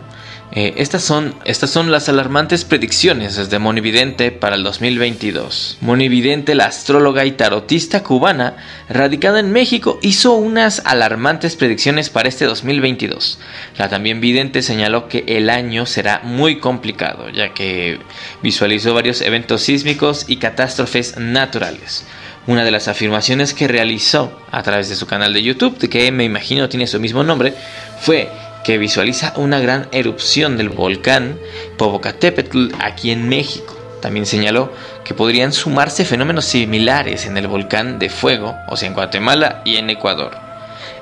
Eh, 0.51 0.75
estas, 0.77 1.03
son, 1.03 1.33
estas 1.43 1.69
son 1.71 1.91
las 1.91 2.07
alarmantes 2.07 2.63
predicciones 2.65 3.35
desde 3.35 3.59
Monividente 3.59 4.31
para 4.31 4.55
el 4.55 4.63
2022. 4.63 5.79
Monividente, 5.81 6.55
la 6.55 6.67
astróloga 6.67 7.25
y 7.25 7.31
tarotista 7.31 8.03
cubana, 8.03 8.55
radicada 8.87 9.39
en 9.39 9.51
México, 9.51 9.99
hizo 10.01 10.33
unas 10.33 10.81
alarmantes 10.85 11.55
predicciones 11.55 12.09
para 12.09 12.29
este 12.29 12.45
2022. 12.45 13.39
La 13.77 13.89
también 13.89 14.21
vidente 14.21 14.61
señaló 14.61 15.09
que 15.09 15.25
el 15.27 15.49
año 15.49 15.85
será 15.85 16.21
muy 16.23 16.59
complicado, 16.59 17.29
ya 17.29 17.53
que 17.53 17.99
visualizó 18.41 18.93
varios 18.93 19.21
eventos 19.21 19.63
sísmicos 19.63 20.25
y 20.27 20.37
catástrofes 20.37 21.17
naturales. 21.17 22.05
Una 22.47 22.63
de 22.63 22.71
las 22.71 22.87
afirmaciones 22.87 23.55
que 23.55 23.67
realizó 23.67 24.39
a 24.51 24.61
través 24.61 24.87
de 24.87 24.95
su 24.95 25.07
canal 25.07 25.33
de 25.33 25.41
YouTube, 25.41 25.89
que 25.89 26.11
me 26.11 26.23
imagino 26.23 26.69
tiene 26.69 26.85
su 26.85 26.99
mismo 26.99 27.23
nombre, 27.23 27.55
fue 27.99 28.29
que 28.65 28.79
visualiza 28.79 29.31
una 29.37 29.59
gran 29.59 29.87
erupción 29.91 30.57
del 30.57 30.69
volcán 30.69 31.37
Popocatépetl 31.77 32.69
aquí 32.79 33.11
en 33.11 33.29
México. 33.29 33.77
También 34.01 34.25
señaló 34.25 34.73
que 35.03 35.13
podrían 35.13 35.53
sumarse 35.53 36.03
fenómenos 36.03 36.45
similares 36.45 37.27
en 37.27 37.37
el 37.37 37.47
volcán 37.47 37.99
de 37.99 38.09
fuego, 38.09 38.55
o 38.67 38.75
sea, 38.75 38.87
en 38.87 38.95
Guatemala 38.95 39.61
y 39.65 39.75
en 39.75 39.91
Ecuador. 39.91 40.31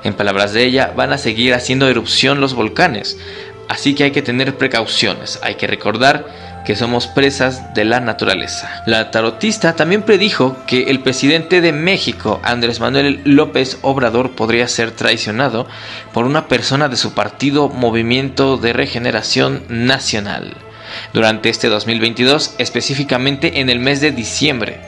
En 0.02 0.12
palabras 0.12 0.52
de 0.52 0.62
ella, 0.62 0.92
van 0.94 1.14
a 1.14 1.18
seguir 1.18 1.54
haciendo 1.54 1.88
erupción 1.88 2.38
los 2.38 2.52
volcanes, 2.52 3.16
así 3.68 3.94
que 3.94 4.04
hay 4.04 4.10
que 4.10 4.20
tener 4.20 4.56
precauciones, 4.56 5.40
hay 5.42 5.54
que 5.54 5.66
recordar 5.66 6.26
que 6.64 6.76
somos 6.76 7.06
presas 7.06 7.74
de 7.74 7.84
la 7.84 8.00
naturaleza. 8.00 8.82
La 8.86 9.10
tarotista 9.10 9.74
también 9.74 10.02
predijo 10.02 10.56
que 10.66 10.90
el 10.90 11.00
presidente 11.00 11.60
de 11.60 11.72
México, 11.72 12.40
Andrés 12.42 12.80
Manuel 12.80 13.20
López 13.24 13.78
Obrador, 13.82 14.32
podría 14.32 14.66
ser 14.68 14.90
traicionado 14.90 15.66
por 16.12 16.24
una 16.24 16.48
persona 16.48 16.88
de 16.88 16.96
su 16.96 17.12
partido 17.14 17.68
Movimiento 17.68 18.56
de 18.56 18.72
Regeneración 18.72 19.62
Nacional. 19.68 20.54
Durante 21.12 21.48
este 21.48 21.68
2022, 21.68 22.54
específicamente 22.58 23.60
en 23.60 23.68
el 23.68 23.78
mes 23.78 24.00
de 24.00 24.12
diciembre, 24.12 24.80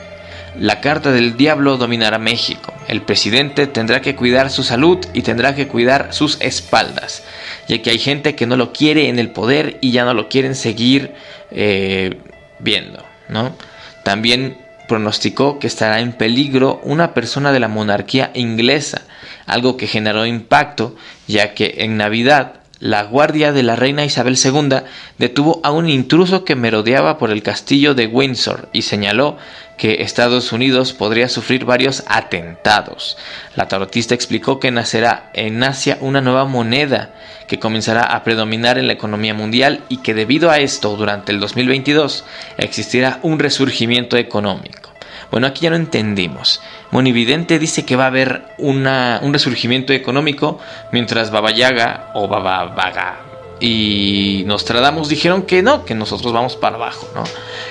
la 0.59 0.81
carta 0.81 1.11
del 1.11 1.37
diablo 1.37 1.77
dominará 1.77 2.17
México. 2.17 2.73
El 2.87 3.03
presidente 3.03 3.67
tendrá 3.67 4.01
que 4.01 4.15
cuidar 4.15 4.49
su 4.49 4.63
salud 4.63 4.97
y 5.13 5.21
tendrá 5.21 5.53
que 5.53 5.67
cuidar 5.67 6.13
sus 6.13 6.41
espaldas, 6.41 7.23
ya 7.67 7.81
que 7.81 7.91
hay 7.91 7.99
gente 7.99 8.33
que 8.35 8.47
no 8.47 8.57
lo 8.57 8.73
quiere 8.73 9.09
en 9.09 9.19
el 9.19 9.29
poder 9.29 9.77
y 9.81 9.91
ya 9.91 10.03
no 10.03 10.15
lo 10.15 10.29
quieren 10.29 10.55
seguir 10.55 11.13
eh, 11.51 12.17
viendo, 12.59 13.03
¿no? 13.29 13.55
También 14.03 14.57
pronosticó 14.87 15.59
que 15.59 15.67
estará 15.67 15.99
en 15.99 16.13
peligro 16.13 16.79
una 16.83 17.13
persona 17.13 17.51
de 17.51 17.59
la 17.59 17.67
monarquía 17.67 18.31
inglesa, 18.33 19.01
algo 19.45 19.77
que 19.77 19.87
generó 19.87 20.25
impacto, 20.25 20.95
ya 21.27 21.53
que 21.53 21.75
en 21.79 21.97
Navidad 21.97 22.61
la 22.79 23.03
guardia 23.03 23.51
de 23.51 23.63
la 23.63 23.75
reina 23.75 24.05
Isabel 24.05 24.37
II 24.43 24.81
detuvo 25.17 25.59
a 25.63 25.71
un 25.71 25.89
intruso 25.89 26.45
que 26.45 26.55
merodeaba 26.55 27.17
por 27.17 27.31
el 27.31 27.43
castillo 27.43 27.95
de 27.95 28.07
Windsor 28.07 28.69
y 28.71 28.83
señaló 28.83 29.37
que 29.77 30.01
Estados 30.01 30.51
Unidos 30.51 30.93
podría 30.93 31.29
sufrir 31.29 31.65
varios 31.65 32.03
atentados. 32.07 33.17
La 33.55 33.67
tarotista 33.67 34.15
explicó 34.15 34.59
que 34.59 34.71
nacerá 34.71 35.29
en 35.33 35.63
Asia 35.63 35.97
una 36.01 36.21
nueva 36.21 36.45
moneda 36.45 37.13
que 37.47 37.59
comenzará 37.59 38.01
a 38.01 38.23
predominar 38.23 38.77
en 38.77 38.87
la 38.87 38.93
economía 38.93 39.33
mundial 39.33 39.83
y 39.87 39.97
que 39.97 40.13
debido 40.13 40.49
a 40.51 40.59
esto 40.59 40.95
durante 40.97 41.31
el 41.31 41.39
2022 41.39 42.25
existirá 42.57 43.19
un 43.23 43.39
resurgimiento 43.39 44.17
económico. 44.17 44.86
Bueno, 45.31 45.47
aquí 45.47 45.61
ya 45.61 45.69
lo 45.69 45.75
entendimos. 45.75 46.61
Monividente 46.91 47.59
dice 47.59 47.85
que 47.85 47.95
va 47.95 48.05
a 48.05 48.07
haber 48.07 48.43
un 48.57 49.33
resurgimiento 49.33 49.93
económico 49.93 50.59
mientras 50.91 51.31
Baba 51.31 51.51
Yaga 51.51 52.11
o 52.13 52.27
Baba 52.27 52.65
Vaga 52.65 53.27
y 53.59 54.43
Nostradamus 54.45 55.09
dijeron 55.09 55.43
que 55.43 55.63
no, 55.63 55.83
que 55.83 55.95
nosotros 55.95 56.31
vamos 56.31 56.55
para 56.55 56.75
abajo, 56.75 57.07
¿no? 57.15 57.23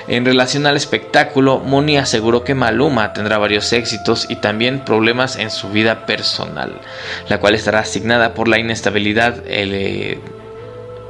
En 0.07 0.25
relación 0.25 0.65
al 0.65 0.75
espectáculo, 0.75 1.59
Moni 1.59 1.97
aseguró 1.97 2.43
que 2.43 2.55
Maluma 2.55 3.13
tendrá 3.13 3.37
varios 3.37 3.71
éxitos 3.73 4.25
y 4.29 4.37
también 4.37 4.83
problemas 4.83 5.37
en 5.37 5.49
su 5.49 5.69
vida 5.69 6.05
personal, 6.05 6.73
la 7.29 7.39
cual 7.39 7.55
estará 7.55 7.79
asignada 7.79 8.33
por 8.33 8.47
la 8.47 8.59
inestabilidad. 8.59 9.43
Eh, 9.45 10.19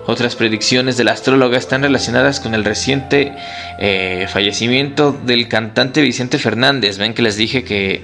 otras 0.08 0.38
predicciones 0.38 0.96
de 0.96 1.04
la 1.04 1.12
astróloga 1.12 1.58
están 1.58 1.84
relacionadas 1.84 2.40
con 2.40 2.54
el 2.54 2.64
reciente 2.64 3.34
eh, 3.78 4.26
fallecimiento 4.30 5.12
del 5.12 5.50
cantante 5.50 6.02
Vicente 6.02 6.40
Fernández. 6.40 6.98
Ven 6.98 7.14
que 7.14 7.22
les 7.22 7.36
dije 7.36 7.66
que 7.66 8.04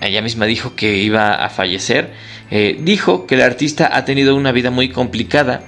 ella 0.00 0.20
misma 0.20 0.46
dijo 0.46 0.74
que 0.74 0.96
iba 0.96 1.32
a 1.32 1.48
fallecer. 1.48 2.12
Eh, 2.50 2.76
dijo 2.80 3.26
que 3.26 3.36
el 3.36 3.42
artista 3.42 3.88
ha 3.96 4.04
tenido 4.04 4.34
una 4.34 4.50
vida 4.50 4.72
muy 4.72 4.88
complicada 4.88 5.62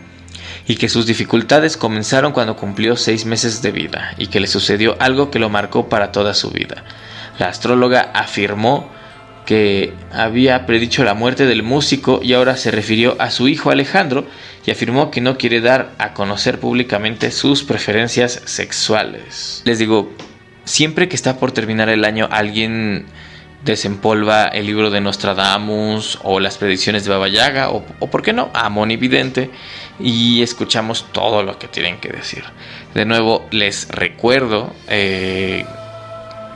y 0.67 0.75
que 0.75 0.89
sus 0.89 1.07
dificultades 1.07 1.77
comenzaron 1.77 2.33
cuando 2.33 2.57
cumplió 2.57 2.97
seis 2.97 3.25
meses 3.25 3.63
de 3.63 3.71
vida 3.71 4.15
y 4.19 4.27
que 4.27 4.41
le 4.41 4.49
sucedió 4.49 4.97
algo 4.99 5.31
que 5.31 5.39
lo 5.39 5.49
marcó 5.49 5.89
para 5.89 6.11
toda 6.11 6.35
su 6.35 6.51
vida. 6.51 6.85
La 7.39 7.47
astróloga 7.47 8.11
afirmó 8.13 8.91
que 9.49 9.95
había 10.13 10.67
predicho 10.67 11.05
la 11.05 11.15
muerte 11.15 11.47
del 11.47 11.63
músico 11.63 12.21
y 12.23 12.35
ahora 12.35 12.59
se 12.59 12.71
refirió 12.71 13.17
a 13.19 13.31
su 13.31 13.49
hijo 13.49 13.71
Alejandro 13.71 14.27
y 14.67 14.71
afirmó 14.71 15.11
que 15.11 15.23
no 15.23 15.39
quiere 15.39 15.63
dar 15.63 15.93
a 15.97 16.13
conocer 16.13 16.61
públicamente 16.61 17.31
sus 17.31 17.65
preferencias 17.65 18.43
sexuales. 18.45 19.63
Les 19.65 19.79
digo, 19.79 20.13
siempre 20.65 21.09
que 21.09 21.17
está 21.17 21.39
por 21.39 21.53
terminar 21.53 21.89
el 21.89 22.05
año 22.05 22.29
alguien 22.31 23.07
desempolva 23.65 24.49
el 24.49 24.67
libro 24.67 24.91
de 24.91 25.01
Nostradamus 25.01 26.19
o 26.25 26.41
las 26.41 26.59
predicciones 26.59 27.05
de 27.05 27.11
Baba 27.11 27.29
Yaga 27.29 27.71
o, 27.71 27.83
por 27.83 28.21
qué 28.21 28.35
no, 28.35 28.51
a 28.53 28.69
Vidente 28.69 29.51
y 29.99 30.43
escuchamos 30.43 31.07
todo 31.11 31.43
lo 31.43 31.59
que 31.59 31.69
tienen 31.69 32.01
que 32.01 32.11
decir. 32.11 32.45
De 32.93 33.07
nuevo 33.07 33.49
les 33.51 33.89
recuerdo 33.89 34.75
eh, 34.89 35.65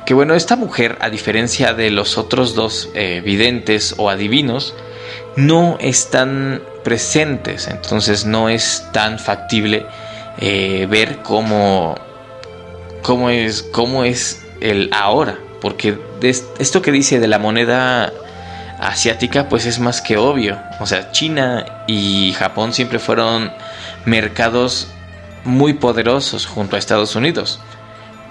que 0.06 0.14
bueno, 0.14 0.34
esta 0.34 0.56
mujer 0.56 0.98
a 1.00 1.10
diferencia 1.10 1.74
de 1.74 1.90
los 1.90 2.18
otros 2.18 2.54
dos 2.54 2.90
eh, 2.94 3.22
videntes 3.24 3.94
o 3.98 4.10
adivinos 4.10 4.74
no 5.36 5.78
están 5.80 6.62
presentes, 6.84 7.68
entonces 7.68 8.24
no 8.24 8.48
es 8.48 8.86
tan 8.92 9.18
factible 9.18 9.86
eh, 10.38 10.86
ver 10.90 11.18
cómo, 11.22 11.94
cómo, 13.02 13.30
es, 13.30 13.62
cómo 13.62 14.04
es 14.04 14.42
el 14.60 14.90
ahora 14.92 15.38
porque 15.62 15.96
esto 16.22 16.82
que 16.82 16.90
dice 16.90 17.20
de 17.20 17.28
la 17.28 17.38
moneda 17.38 18.12
asiática 18.80 19.48
pues 19.48 19.64
es 19.64 19.78
más 19.78 20.02
que 20.02 20.16
obvio. 20.16 20.58
O 20.80 20.86
sea, 20.86 21.12
China 21.12 21.84
y 21.86 22.32
Japón 22.32 22.72
siempre 22.72 22.98
fueron 22.98 23.52
mercados 24.04 24.88
muy 25.44 25.74
poderosos 25.74 26.46
junto 26.46 26.74
a 26.74 26.80
Estados 26.80 27.14
Unidos. 27.14 27.60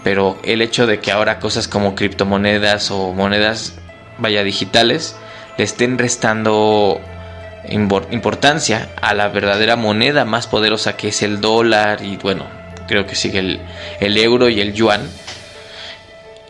Pero 0.04 0.38
el 0.44 0.62
hecho 0.62 0.88
de 0.88 1.00
que 1.00 1.12
ahora 1.12 1.40
cosas 1.40 1.68
como 1.68 1.96
criptomonedas 1.96 2.92
o 2.92 3.14
monedas 3.14 3.76
vaya 4.18 4.44
digitales 4.44 5.16
le 5.58 5.64
estén 5.64 5.98
restando 5.98 7.00
importancia 7.70 8.90
a 9.02 9.14
la 9.14 9.28
verdadera 9.28 9.76
moneda 9.76 10.26
más 10.26 10.48
poderosa 10.48 10.98
que 10.98 11.10
es 11.10 11.22
el 11.22 11.42
dólar 11.42 12.04
y 12.04 12.18
bueno, 12.18 12.46
creo 12.88 13.06
que 13.06 13.16
sigue 13.16 13.40
el, 13.40 13.62
el 14.00 14.18
euro 14.18 14.50
y 14.50 14.62
el 14.62 14.74
yuan. 14.74 15.02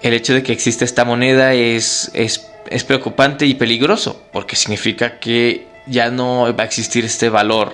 El 0.02 0.14
hecho 0.14 0.34
de 0.34 0.42
que 0.42 0.54
exista 0.54 0.86
esta 0.86 1.04
moneda 1.04 1.54
es, 1.54 2.10
es 2.14 2.52
es 2.70 2.84
preocupante 2.84 3.46
y 3.46 3.54
peligroso 3.56 4.22
porque 4.32 4.56
significa 4.56 5.20
que 5.20 5.68
ya 5.88 6.10
no 6.10 6.56
va 6.56 6.64
a 6.64 6.66
existir 6.66 7.06
este 7.06 7.30
valor 7.30 7.74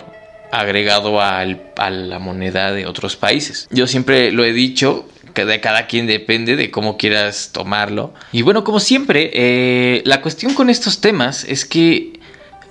agregado 0.52 1.22
a 1.22 1.46
la 1.46 2.20
moneda 2.20 2.72
de 2.72 2.86
otros 2.86 3.16
países. 3.16 3.68
Yo 3.70 3.86
siempre 3.86 4.32
lo 4.32 4.46
he 4.46 4.54
dicho, 4.54 5.08
de 5.46 5.62
cada 5.62 5.88
quien 5.88 6.08
depende 6.08 6.56
de 6.56 6.72
cómo 6.72 6.98
quieras 6.98 7.52
tomarlo. 7.54 8.14
Y 8.32 8.42
bueno, 8.42 8.64
como 8.64 8.80
siempre, 8.80 9.30
eh, 9.34 10.02
la 10.06 10.22
cuestión 10.22 10.54
con 10.54 10.70
estos 10.70 11.02
temas 11.02 11.44
es 11.44 11.66
que 11.66 12.20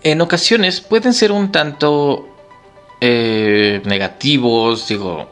en 0.02 0.20
ocasiones 0.20 0.80
pueden 0.80 1.14
ser 1.14 1.32
un 1.32 1.52
tanto 1.52 2.28
eh, 3.00 3.80
negativos, 3.84 4.88
digo, 4.88 5.30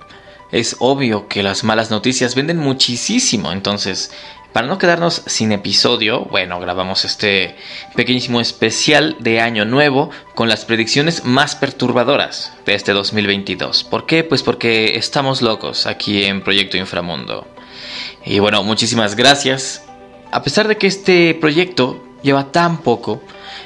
es 0.52 0.76
obvio 0.78 1.28
que 1.28 1.42
las 1.42 1.64
malas 1.64 1.90
noticias 1.90 2.34
venden 2.34 2.58
muchísimo, 2.58 3.52
entonces 3.52 4.12
para 4.54 4.68
no 4.68 4.78
quedarnos 4.78 5.24
sin 5.26 5.50
episodio, 5.50 6.26
bueno, 6.26 6.60
grabamos 6.60 7.04
este 7.04 7.56
pequeñísimo 7.96 8.40
especial 8.40 9.16
de 9.18 9.40
Año 9.40 9.64
Nuevo 9.64 10.10
con 10.36 10.48
las 10.48 10.64
predicciones 10.64 11.24
más 11.24 11.56
perturbadoras 11.56 12.52
de 12.64 12.76
este 12.76 12.92
2022. 12.92 13.82
¿Por 13.82 14.06
qué? 14.06 14.22
Pues 14.22 14.44
porque 14.44 14.96
estamos 14.96 15.42
locos 15.42 15.88
aquí 15.88 16.22
en 16.22 16.40
Proyecto 16.40 16.76
Inframundo. 16.76 17.48
Y 18.24 18.38
bueno, 18.38 18.62
muchísimas 18.62 19.16
gracias. 19.16 19.86
A 20.30 20.44
pesar 20.44 20.68
de 20.68 20.76
que 20.76 20.86
este 20.86 21.34
proyecto 21.34 22.04
lleva 22.22 22.52
tan 22.52 22.78
poco, 22.78 23.22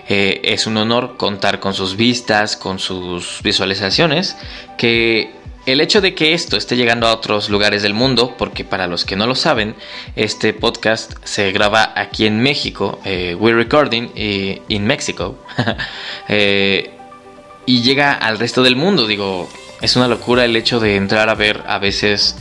eh, 0.08 0.40
es 0.42 0.66
un 0.66 0.78
honor 0.78 1.18
contar 1.18 1.60
con 1.60 1.74
sus 1.74 1.96
vistas, 1.96 2.56
con 2.56 2.78
sus 2.78 3.42
visualizaciones, 3.42 4.38
que 4.78 5.37
el 5.72 5.82
hecho 5.82 6.00
de 6.00 6.14
que 6.14 6.32
esto 6.32 6.56
esté 6.56 6.76
llegando 6.76 7.06
a 7.06 7.12
otros 7.12 7.50
lugares 7.50 7.82
del 7.82 7.92
mundo, 7.92 8.34
porque 8.38 8.64
para 8.64 8.86
los 8.86 9.04
que 9.04 9.16
no 9.16 9.26
lo 9.26 9.34
saben, 9.34 9.74
este 10.16 10.54
podcast 10.54 11.12
se 11.24 11.52
graba 11.52 11.92
aquí 11.94 12.24
en 12.24 12.40
México, 12.40 13.00
eh, 13.04 13.36
we're 13.38 13.54
recording 13.54 14.10
eh, 14.16 14.62
in 14.68 14.86
Mexico, 14.86 15.36
eh, 16.28 16.90
y 17.66 17.82
llega 17.82 18.14
al 18.14 18.38
resto 18.38 18.62
del 18.62 18.76
mundo. 18.76 19.06
Digo, 19.06 19.46
es 19.82 19.94
una 19.94 20.08
locura 20.08 20.46
el 20.46 20.56
hecho 20.56 20.80
de 20.80 20.96
entrar 20.96 21.28
a 21.28 21.34
ver 21.34 21.62
a 21.66 21.78
veces 21.78 22.36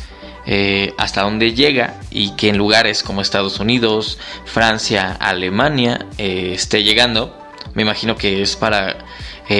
hasta 0.96 1.24
dónde 1.24 1.54
llega 1.54 2.00
y 2.10 2.34
que 2.38 2.48
en 2.48 2.58
lugares 2.58 3.04
como 3.04 3.20
Estados 3.20 3.60
Unidos, 3.60 4.18
Francia, 4.46 5.18
Alemania 5.20 6.06
esté 6.18 6.84
llegando. 6.84 7.38
Me 7.74 7.82
imagino 7.82 8.16
que 8.16 8.42
es 8.42 8.56
para 8.56 8.96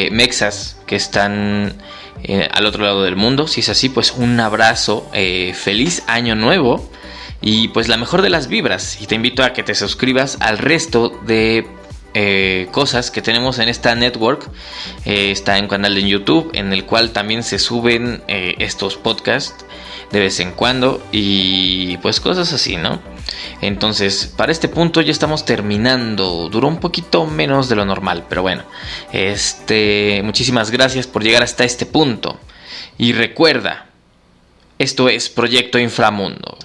mexas 0.10 0.78
que 0.86 0.96
están 0.96 1.76
eh, 2.24 2.48
al 2.52 2.66
otro 2.66 2.84
lado 2.84 3.04
del 3.04 3.16
mundo. 3.16 3.48
Si 3.48 3.62
es 3.62 3.70
así, 3.70 3.90
pues 3.90 4.12
un 4.12 4.40
abrazo, 4.40 5.10
eh, 5.14 5.54
feliz 5.54 6.04
año 6.08 6.36
nuevo 6.36 6.90
y 7.42 7.70
pues 7.70 7.88
la 7.88 7.98
mejor 7.98 8.22
de 8.22 8.30
las 8.30 8.48
vibras. 8.48 9.02
Y 9.02 9.08
te 9.08 9.16
invito 9.16 9.44
a 9.44 9.54
que 9.54 9.64
te 9.64 9.76
suscribas 9.76 10.38
al 10.40 10.58
resto 10.58 11.10
de 11.26 11.68
eh, 12.14 12.68
cosas 12.72 13.12
que 13.12 13.22
tenemos 13.22 13.60
en 13.60 13.70
esta 13.70 13.96
network. 13.96 14.50
está 15.06 15.58
en 15.58 15.68
canal 15.68 15.96
de 15.96 16.08
YouTube 16.08 16.52
en 16.54 16.74
el 16.74 16.86
cual 16.86 17.12
también 17.12 17.44
se 17.44 17.60
suben 17.60 18.24
estos 18.28 18.98
podcasts 18.98 19.66
de 20.12 20.20
vez 20.20 20.40
en 20.40 20.52
cuando 20.52 21.06
y 21.12 21.98
pues 21.98 22.20
cosas 22.20 22.54
así, 22.54 22.78
¿no? 22.78 23.17
Entonces, 23.62 24.32
para 24.36 24.52
este 24.52 24.68
punto 24.68 25.02
ya 25.02 25.12
estamos 25.12 25.46
terminando. 25.46 26.50
Duró 26.50 26.68
un 26.68 26.80
poquito 26.80 27.26
menos 27.26 27.70
de 27.70 27.76
lo 27.76 27.86
normal, 27.86 28.26
pero 28.30 28.42
bueno. 28.42 28.64
Este, 29.12 30.22
muchísimas 30.24 30.72
gracias 30.72 31.08
por 31.08 31.24
llegar 31.24 31.44
hasta 31.44 31.64
este 31.64 31.86
punto. 31.86 32.40
Y 32.98 33.14
recuerda, 33.14 33.88
esto 34.80 35.10
es 35.10 35.30
Proyecto 35.30 35.80
Inframundo. 35.80 36.58